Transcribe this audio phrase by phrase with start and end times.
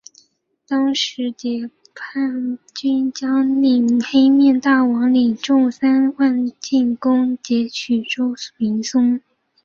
[0.67, 9.21] 当时谍报叛军将领黑面大王领众三万进攻截取周明松。